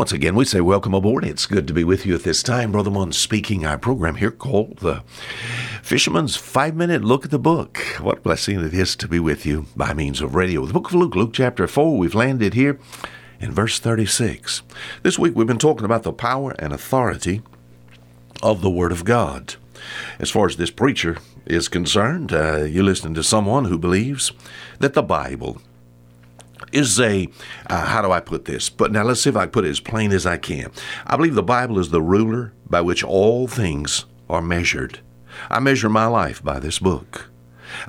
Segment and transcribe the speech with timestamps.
[0.00, 1.26] Once again, we say welcome aboard.
[1.26, 2.72] It's good to be with you at this time.
[2.72, 5.02] Brother Munn speaking our program here called The
[5.82, 7.76] Fisherman's Five Minute Look at the Book.
[8.00, 10.64] What blessing it is to be with you by means of radio.
[10.64, 12.80] The book of Luke, Luke chapter 4, we've landed here
[13.40, 14.62] in verse 36.
[15.02, 17.42] This week we've been talking about the power and authority
[18.42, 19.56] of the Word of God.
[20.18, 24.32] As far as this preacher is concerned, uh, you're listening to someone who believes
[24.78, 25.60] that the Bible
[26.72, 27.28] is a,
[27.68, 28.68] uh, how do I put this?
[28.68, 30.70] But now let's see if I put it as plain as I can.
[31.06, 35.00] I believe the Bible is the ruler by which all things are measured.
[35.48, 37.30] I measure my life by this book.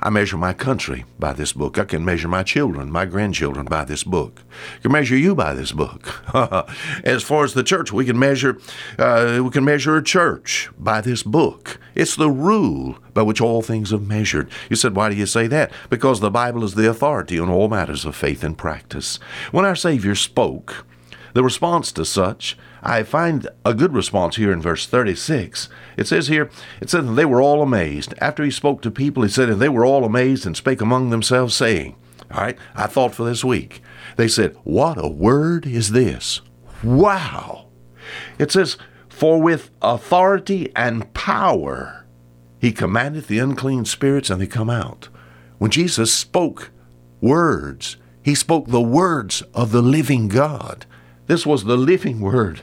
[0.00, 1.78] I measure my country by this book.
[1.78, 4.42] I can measure my children, my grandchildren by this book.
[4.76, 6.22] I can measure you by this book.
[7.04, 8.58] as far as the church, we can measure
[8.98, 11.78] uh, we can measure a church by this book.
[11.94, 14.50] It's the rule by which all things are measured.
[14.70, 15.72] You said, why do you say that?
[15.90, 19.18] Because the Bible is the authority on all matters of faith and practice.
[19.50, 20.86] When our Savior spoke,
[21.34, 25.68] the response to such, I find a good response here in verse 36.
[25.96, 28.14] It says here, it says, they were all amazed.
[28.18, 31.10] After he spoke to people, he said, and they were all amazed and spake among
[31.10, 31.94] themselves, saying,
[32.30, 33.82] All right, I thought for this week.
[34.16, 36.40] They said, What a word is this?
[36.82, 37.68] Wow.
[38.38, 38.76] It says,
[39.12, 42.04] For with authority and power
[42.60, 45.08] he commandeth the unclean spirits, and they come out.
[45.58, 46.70] When Jesus spoke
[47.20, 50.86] words, he spoke the words of the living God.
[51.26, 52.62] This was the living word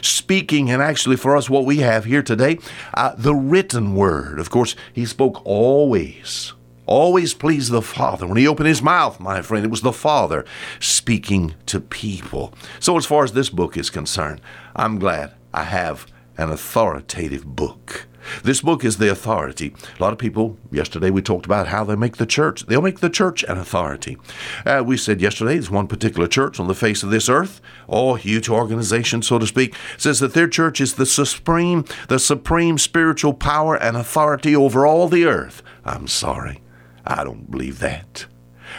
[0.00, 2.58] speaking, and actually for us, what we have here today,
[2.94, 4.40] uh, the written word.
[4.40, 6.52] Of course, he spoke always,
[6.86, 8.26] always pleased the Father.
[8.26, 10.44] When he opened his mouth, my friend, it was the Father
[10.80, 12.54] speaking to people.
[12.80, 14.40] So, as far as this book is concerned,
[14.74, 16.06] I'm glad I have
[16.38, 18.06] an authoritative book.
[18.44, 19.74] This book is the authority.
[19.98, 22.64] A lot of people, yesterday we talked about how they make the church.
[22.66, 24.16] They'll make the church an authority.
[24.64, 28.14] Uh, we said yesterday there's one particular church on the face of this earth, all
[28.14, 33.34] huge organization, so to speak, says that their church is the supreme, the supreme spiritual
[33.34, 35.62] power and authority over all the earth.
[35.84, 36.60] I'm sorry,
[37.04, 38.26] I don't believe that.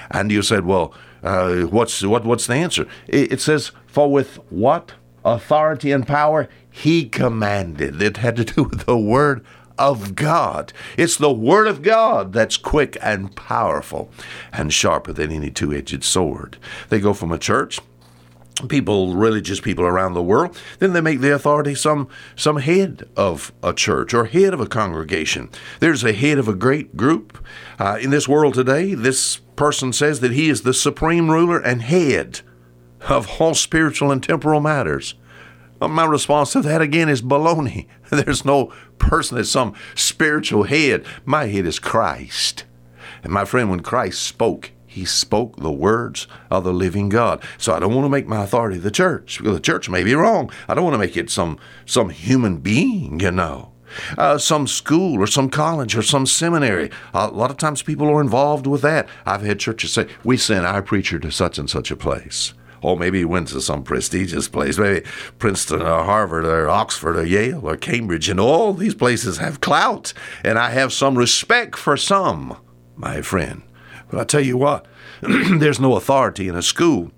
[0.09, 2.25] And you said, well, uh, what's what?
[2.25, 2.87] What's the answer?
[3.07, 4.93] It, it says, for with what
[5.25, 8.01] authority and power he commanded.
[8.01, 9.45] It had to do with the Word
[9.77, 10.73] of God.
[10.97, 14.11] It's the Word of God that's quick and powerful
[14.51, 16.57] and sharper than any two edged sword.
[16.89, 17.79] They go from a church
[18.69, 23.51] people religious people around the world then they make the authority some some head of
[23.63, 27.43] a church or head of a congregation there's a head of a great group
[27.79, 31.81] uh, in this world today this person says that he is the supreme ruler and
[31.81, 32.41] head
[33.09, 35.15] of all spiritual and temporal matters
[35.89, 37.87] my response to that again is baloney.
[38.09, 41.05] There's no person that's some spiritual head.
[41.25, 42.65] My head is Christ.
[43.23, 47.43] And my friend, when Christ spoke, he spoke the words of the living God.
[47.57, 49.39] So I don't want to make my authority the church.
[49.39, 50.51] Because the church may be wrong.
[50.67, 53.71] I don't want to make it some some human being, you know.
[54.17, 56.89] Uh, some school or some college or some seminary.
[57.13, 59.07] a lot of times people are involved with that.
[59.23, 62.53] I've had churches say, We send our preacher to such and such a place
[62.83, 65.05] or oh, maybe he went to some prestigious place, maybe
[65.39, 70.13] Princeton or Harvard or Oxford or Yale or Cambridge, and all these places have clout,
[70.43, 72.57] and I have some respect for some,
[72.97, 73.63] my friend.
[74.09, 74.85] But I tell you what,
[75.21, 77.11] there's no authority in a school.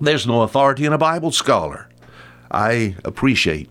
[0.00, 1.88] There's no authority in a Bible scholar.
[2.50, 3.70] I appreciate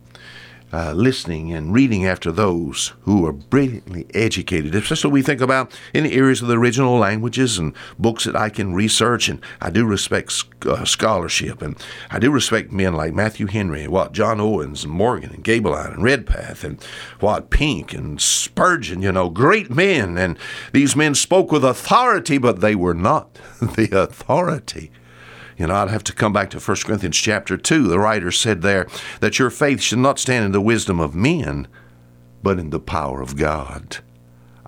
[0.76, 6.04] uh, listening and reading after those who are brilliantly educated, especially we think about in
[6.04, 9.30] the areas of the original languages and books that I can research.
[9.30, 11.78] And I do respect uh, scholarship, and
[12.12, 15.94] I do respect men like Matthew Henry, and what John Owens and Morgan and Gaebelein
[15.94, 16.84] and Redpath and
[17.22, 19.02] what Pink and Spurgeon.
[19.02, 20.38] You know, great men, and
[20.74, 24.92] these men spoke with authority, but they were not the authority
[25.58, 27.88] you know, I'd have to come back to 1 Corinthians chapter 2.
[27.88, 28.88] The writer said there
[29.20, 31.68] that your faith should not stand in the wisdom of men,
[32.44, 33.98] but in the power of God.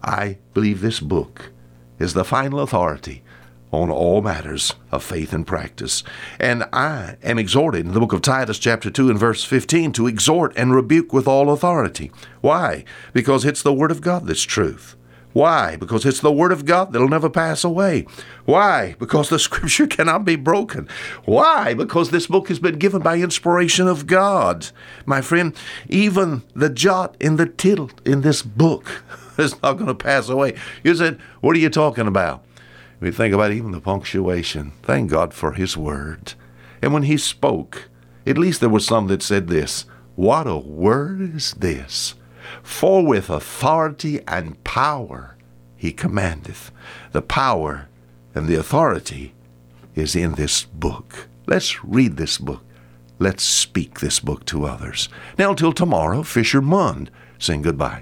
[0.01, 1.51] I believe this book
[1.99, 3.23] is the final authority
[3.71, 6.03] on all matters of faith and practice.
[6.39, 10.07] And I am exhorted in the book of Titus, chapter 2, and verse 15, to
[10.07, 12.11] exhort and rebuke with all authority.
[12.41, 12.85] Why?
[13.13, 14.95] Because it's the Word of God that's truth.
[15.37, 15.75] Why?
[15.75, 18.07] Because it's the Word of God that'll never pass away.
[18.45, 18.95] Why?
[18.97, 20.89] Because the Scripture cannot be broken.
[21.25, 21.75] Why?
[21.75, 24.69] Because this book has been given by inspiration of God.
[25.05, 25.55] My friend,
[25.89, 29.03] even the jot in the tittle in this book
[29.37, 30.55] is not going to pass away.
[30.83, 32.43] You said, What are you talking about?
[32.99, 34.73] We think about even the punctuation.
[34.81, 36.33] Thank God for His Word.
[36.81, 37.89] And when He spoke,
[38.25, 39.85] at least there was some that said this
[40.15, 42.15] What a word is this!
[42.63, 45.37] For with authority and power
[45.75, 46.71] he commandeth.
[47.11, 47.87] The power
[48.33, 49.33] and the authority
[49.95, 51.27] is in this book.
[51.45, 52.63] Let's read this book
[53.19, 55.09] let's speak this book to others.
[55.37, 57.95] Now, till tomorrow, Fisher Mund saying goodbye.